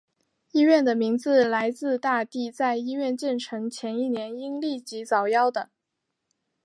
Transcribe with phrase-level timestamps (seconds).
[0.51, 5.69] 医院的名字来自大帝在医院建成前一年因痢疾早夭的。